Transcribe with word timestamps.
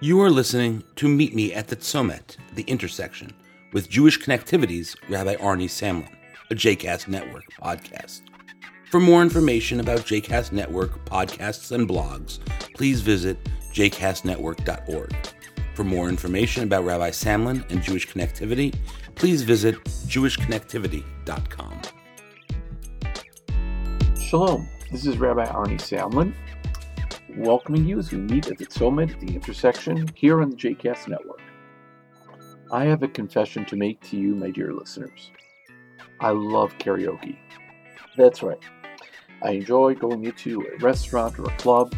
You 0.00 0.20
are 0.20 0.30
listening 0.30 0.82
to 0.96 1.08
Meet 1.08 1.34
Me 1.34 1.54
at 1.54 1.68
the 1.68 1.76
Tzomet, 1.76 2.36
the 2.54 2.64
intersection, 2.64 3.32
with 3.72 3.88
Jewish 3.88 4.20
Connectivity's 4.20 4.96
Rabbi 5.08 5.36
Arnie 5.36 5.70
Samlin, 5.70 6.10
a 6.50 6.54
JCast 6.54 7.08
Network 7.08 7.44
podcast. 7.62 8.22
For 8.90 9.00
more 9.00 9.22
information 9.22 9.80
about 9.80 10.00
JCast 10.00 10.52
Network 10.52 11.04
podcasts 11.06 11.72
and 11.72 11.88
blogs, 11.88 12.40
please 12.74 13.00
visit 13.00 13.38
jcastnetwork.org. 13.72 15.14
For 15.74 15.84
more 15.84 16.08
information 16.08 16.64
about 16.64 16.84
Rabbi 16.84 17.10
Samlin 17.10 17.64
and 17.70 17.82
Jewish 17.82 18.08
Connectivity, 18.08 18.74
please 19.14 19.42
visit 19.42 19.82
jewishconnectivity.com. 19.84 21.80
Shalom, 24.20 24.68
this 24.90 25.06
is 25.06 25.18
Rabbi 25.18 25.46
Arnie 25.46 25.80
Samlin, 25.80 26.34
welcoming 27.36 27.84
you 27.84 27.98
as 27.98 28.12
we 28.12 28.18
meet 28.18 28.48
at 28.48 28.58
the 28.58 28.66
Tzomet 28.66 29.12
at 29.12 29.20
the 29.20 29.34
intersection 29.34 30.08
here 30.14 30.40
on 30.40 30.50
the 30.50 30.56
JCast 30.56 31.08
Network. 31.08 31.40
I 32.70 32.84
have 32.84 33.02
a 33.02 33.08
confession 33.08 33.64
to 33.66 33.76
make 33.76 34.00
to 34.10 34.16
you, 34.16 34.34
my 34.34 34.50
dear 34.50 34.72
listeners. 34.72 35.30
I 36.20 36.30
love 36.30 36.76
karaoke. 36.78 37.36
That's 38.16 38.42
right. 38.42 38.58
I 39.42 39.52
enjoy 39.52 39.94
going 39.94 40.24
into 40.24 40.62
a 40.62 40.78
restaurant 40.78 41.38
or 41.38 41.44
a 41.44 41.56
club 41.56 41.94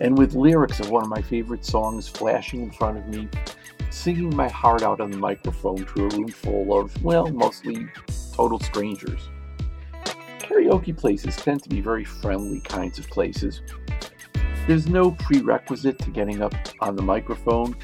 and 0.00 0.18
with 0.18 0.34
lyrics 0.34 0.80
of 0.80 0.90
one 0.90 1.02
of 1.02 1.08
my 1.08 1.22
favorite 1.22 1.64
songs 1.64 2.08
flashing 2.08 2.62
in 2.62 2.70
front 2.70 2.98
of 2.98 3.06
me, 3.06 3.28
singing 3.90 4.34
my 4.34 4.48
heart 4.48 4.82
out 4.82 5.00
on 5.00 5.10
the 5.10 5.16
microphone 5.16 5.76
to 5.76 6.06
a 6.06 6.08
room 6.08 6.28
full 6.28 6.78
of, 6.78 7.02
well, 7.02 7.28
mostly 7.28 7.86
total 8.32 8.58
strangers. 8.58 9.28
Karaoke 10.44 10.96
places 10.96 11.36
tend 11.36 11.62
to 11.62 11.68
be 11.70 11.80
very 11.80 12.04
friendly 12.04 12.60
kinds 12.60 12.98
of 12.98 13.08
places. 13.08 13.62
There's 14.66 14.88
no 14.88 15.12
prerequisite 15.12 15.98
to 16.00 16.10
getting 16.10 16.42
up 16.42 16.54
on 16.80 16.96
the 16.96 17.02
microphone, 17.02 17.74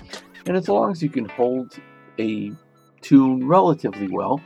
and 0.46 0.56
as 0.56 0.68
long 0.68 0.92
as 0.92 1.02
you 1.02 1.08
can 1.08 1.26
hold 1.26 1.78
a 2.18 2.52
tune 3.00 3.46
relatively 3.46 4.08
well, 4.08 4.40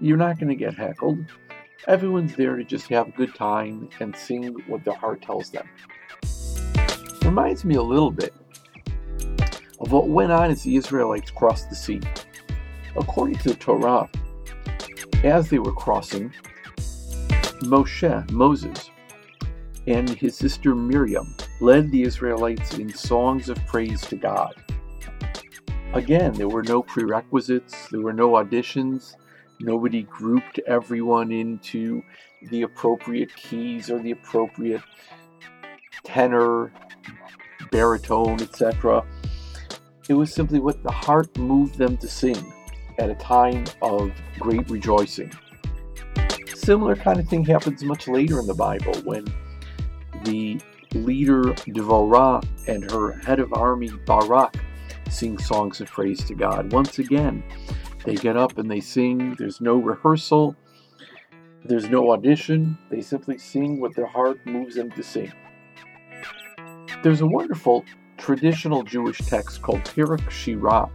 you're 0.00 0.16
not 0.16 0.38
going 0.38 0.48
to 0.48 0.56
get 0.56 0.74
heckled. 0.74 1.18
Everyone's 1.86 2.34
there 2.34 2.56
to 2.56 2.64
just 2.64 2.88
have 2.88 3.08
a 3.08 3.12
good 3.12 3.34
time 3.34 3.88
and 4.00 4.16
sing 4.16 4.54
what 4.66 4.84
their 4.84 4.94
heart 4.94 5.22
tells 5.22 5.50
them. 5.50 5.68
Reminds 7.22 7.64
me 7.64 7.76
a 7.76 7.82
little 7.82 8.10
bit 8.10 8.34
of 9.80 9.92
what 9.92 10.08
went 10.08 10.32
on 10.32 10.50
as 10.50 10.62
the 10.62 10.74
Israelites 10.76 11.30
crossed 11.30 11.70
the 11.70 11.76
sea. 11.76 12.00
According 12.96 13.36
to 13.38 13.50
the 13.50 13.54
Torah, 13.54 14.08
as 15.22 15.50
they 15.50 15.58
were 15.58 15.72
crossing, 15.72 16.32
Moshe, 17.64 18.30
Moses, 18.30 18.90
and 19.86 20.08
his 20.08 20.36
sister 20.36 20.74
Miriam 20.74 21.34
led 21.60 21.90
the 21.90 22.02
Israelites 22.02 22.78
in 22.78 22.92
songs 22.92 23.48
of 23.48 23.64
praise 23.66 24.00
to 24.02 24.16
God. 24.16 24.54
Again, 25.92 26.32
there 26.34 26.48
were 26.48 26.62
no 26.62 26.82
prerequisites, 26.82 27.88
there 27.90 28.00
were 28.00 28.12
no 28.12 28.30
auditions, 28.32 29.16
nobody 29.60 30.02
grouped 30.02 30.58
everyone 30.66 31.30
into 31.30 32.02
the 32.50 32.62
appropriate 32.62 33.34
keys 33.36 33.90
or 33.90 33.98
the 33.98 34.10
appropriate 34.10 34.82
tenor, 36.02 36.72
baritone, 37.70 38.42
etc. 38.42 39.04
It 40.08 40.14
was 40.14 40.32
simply 40.32 40.58
what 40.58 40.82
the 40.82 40.92
heart 40.92 41.36
moved 41.38 41.78
them 41.78 41.96
to 41.98 42.08
sing 42.08 42.52
at 42.98 43.10
a 43.10 43.14
time 43.14 43.64
of 43.80 44.12
great 44.38 44.68
rejoicing. 44.70 45.32
Similar 46.54 46.96
kind 46.96 47.20
of 47.20 47.28
thing 47.28 47.44
happens 47.44 47.84
much 47.84 48.08
later 48.08 48.38
in 48.38 48.46
the 48.46 48.54
Bible 48.54 48.94
when 49.04 49.26
the 50.24 50.60
leader 50.94 51.42
Devorah 51.42 52.44
and 52.68 52.90
her 52.90 53.12
head 53.12 53.40
of 53.40 53.52
army 53.52 53.90
Barak 54.06 54.56
sing 55.10 55.38
songs 55.38 55.80
of 55.80 55.88
praise 55.88 56.24
to 56.24 56.34
God. 56.34 56.72
Once 56.72 56.98
again, 56.98 57.42
they 58.04 58.14
get 58.14 58.36
up 58.36 58.58
and 58.58 58.70
they 58.70 58.80
sing. 58.80 59.34
There's 59.38 59.60
no 59.60 59.76
rehearsal, 59.76 60.56
there's 61.64 61.88
no 61.88 62.12
audition. 62.12 62.76
They 62.90 63.00
simply 63.00 63.38
sing 63.38 63.80
what 63.80 63.94
their 63.94 64.06
heart 64.06 64.38
moves 64.44 64.76
them 64.76 64.90
to 64.92 65.02
sing. 65.02 65.32
There's 67.02 67.22
a 67.22 67.26
wonderful 67.26 67.84
traditional 68.16 68.82
Jewish 68.82 69.18
text 69.18 69.62
called 69.62 69.82
Perek 69.84 70.20
Shirah, 70.28 70.90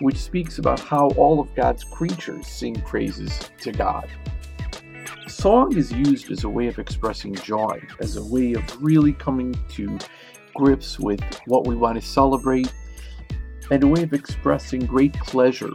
which 0.00 0.16
speaks 0.16 0.58
about 0.58 0.80
how 0.80 1.08
all 1.10 1.40
of 1.40 1.54
God's 1.54 1.84
creatures 1.84 2.46
sing 2.46 2.80
praises 2.82 3.50
to 3.60 3.72
God. 3.72 4.08
Song 5.32 5.76
is 5.76 5.90
used 5.90 6.30
as 6.30 6.44
a 6.44 6.48
way 6.48 6.68
of 6.68 6.78
expressing 6.78 7.34
joy, 7.34 7.82
as 8.00 8.16
a 8.16 8.24
way 8.24 8.52
of 8.52 8.82
really 8.82 9.14
coming 9.14 9.54
to 9.70 9.98
grips 10.54 11.00
with 11.00 11.22
what 11.46 11.66
we 11.66 11.74
want 11.74 12.00
to 12.00 12.06
celebrate, 12.06 12.72
and 13.70 13.82
a 13.82 13.86
way 13.86 14.02
of 14.02 14.12
expressing 14.12 14.84
great 14.84 15.14
pleasure, 15.14 15.72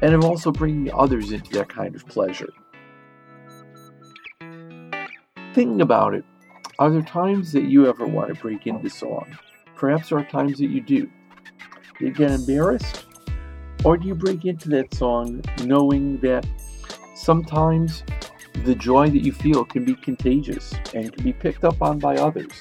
and 0.00 0.14
of 0.14 0.24
also 0.24 0.52
bringing 0.52 0.90
others 0.94 1.32
into 1.32 1.50
that 1.50 1.68
kind 1.68 1.94
of 1.96 2.06
pleasure. 2.06 2.48
Thinking 5.54 5.82
about 5.82 6.14
it, 6.14 6.24
are 6.78 6.88
there 6.88 7.02
times 7.02 7.52
that 7.52 7.64
you 7.64 7.88
ever 7.88 8.06
want 8.06 8.34
to 8.34 8.40
break 8.40 8.66
into 8.66 8.88
song? 8.88 9.26
Perhaps 9.74 10.08
there 10.08 10.18
are 10.18 10.24
times 10.24 10.58
that 10.58 10.70
you 10.70 10.80
do. 10.80 11.10
Do 11.98 12.06
you 12.06 12.12
get 12.12 12.30
embarrassed, 12.30 13.04
or 13.84 13.98
do 13.98 14.06
you 14.06 14.14
break 14.14 14.44
into 14.44 14.68
that 14.70 14.94
song 14.94 15.42
knowing 15.64 16.18
that 16.20 16.46
sometimes 17.16 18.02
the 18.62 18.74
joy 18.74 19.10
that 19.10 19.24
you 19.24 19.32
feel 19.32 19.64
can 19.64 19.84
be 19.84 19.94
contagious 19.94 20.72
and 20.94 21.12
can 21.12 21.24
be 21.24 21.32
picked 21.32 21.64
up 21.64 21.82
on 21.82 21.98
by 21.98 22.16
others. 22.16 22.52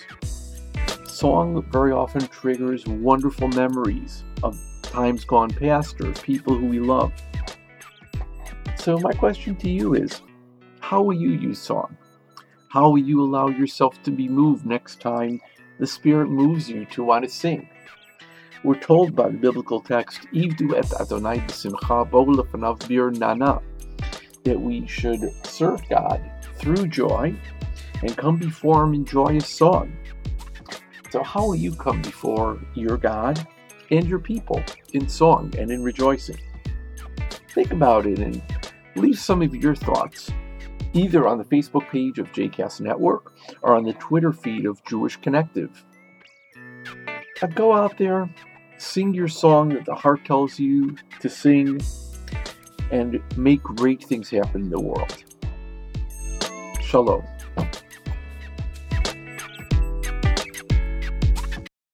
Song 1.05 1.63
very 1.71 1.91
often 1.91 2.27
triggers 2.27 2.85
wonderful 2.85 3.47
memories 3.49 4.23
of 4.41 4.59
times 4.81 5.23
gone 5.23 5.49
past 5.49 6.01
or 6.01 6.11
people 6.13 6.55
who 6.55 6.65
we 6.65 6.79
love. 6.79 7.13
So, 8.75 8.97
my 8.97 9.13
question 9.13 9.55
to 9.57 9.69
you 9.69 9.93
is 9.93 10.21
how 10.81 11.01
will 11.03 11.15
you 11.15 11.29
use 11.29 11.59
song? 11.59 11.95
How 12.67 12.89
will 12.89 12.99
you 12.99 13.21
allow 13.21 13.47
yourself 13.47 14.01
to 14.03 14.11
be 14.11 14.27
moved 14.27 14.65
next 14.65 14.99
time 14.99 15.39
the 15.79 15.87
Spirit 15.87 16.27
moves 16.27 16.67
you 16.67 16.85
to 16.85 17.03
want 17.03 17.23
to 17.23 17.29
sing? 17.29 17.69
We're 18.63 18.79
told 18.79 19.15
by 19.15 19.29
the 19.29 19.37
biblical 19.37 19.79
text, 19.79 20.21
Ivdu 20.33 20.77
et 20.77 20.91
Adonai 20.99 21.39
b'simcha 21.39 22.09
bo 22.09 22.25
bir 22.87 23.11
nana 23.11 23.61
that 24.43 24.59
we 24.59 24.85
should 24.87 25.33
serve 25.45 25.87
God 25.89 26.21
through 26.55 26.87
joy 26.87 27.35
and 28.01 28.17
come 28.17 28.37
before 28.37 28.83
Him 28.83 28.93
in 28.93 29.05
joyous 29.05 29.47
song. 29.47 29.95
So, 31.09 31.23
how 31.23 31.45
will 31.45 31.55
you 31.55 31.75
come 31.75 32.01
before 32.01 32.59
your 32.73 32.97
God 32.97 33.47
and 33.91 34.07
your 34.07 34.19
people 34.19 34.63
in 34.93 35.07
song 35.07 35.53
and 35.57 35.71
in 35.71 35.83
rejoicing? 35.83 36.39
Think 37.49 37.71
about 37.71 38.05
it 38.05 38.19
and 38.19 38.41
leave 38.95 39.19
some 39.19 39.41
of 39.41 39.55
your 39.55 39.75
thoughts 39.75 40.31
either 40.93 41.27
on 41.27 41.37
the 41.37 41.43
Facebook 41.45 41.89
page 41.89 42.19
of 42.19 42.31
JCast 42.31 42.81
Network 42.81 43.33
or 43.61 43.75
on 43.75 43.83
the 43.83 43.93
Twitter 43.93 44.31
feed 44.31 44.65
of 44.65 44.83
Jewish 44.85 45.17
Connective. 45.17 45.83
Now 47.41 47.47
go 47.53 47.73
out 47.73 47.97
there, 47.97 48.29
sing 48.77 49.13
your 49.13 49.27
song 49.27 49.69
that 49.69 49.85
the 49.85 49.95
heart 49.95 50.23
tells 50.25 50.59
you 50.59 50.95
to 51.19 51.29
sing, 51.29 51.79
and 52.93 53.19
make 53.35 53.63
great 53.63 54.03
things 54.03 54.29
happen 54.29 54.61
in 54.61 54.69
the 54.69 54.79
world. 54.79 55.23
Shalom. 56.79 57.23